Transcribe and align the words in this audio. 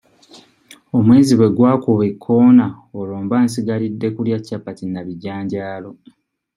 Omwezi 0.97 1.33
bwe 1.35 1.53
gwakuba 1.55 2.03
ekoona 2.11 2.65
olwo 2.99 3.15
mba 3.23 3.37
nsigalidde 3.45 4.07
kulya 4.15 4.37
capati 4.47 4.85
na 4.89 5.01
bijanjaalo. 5.07 5.91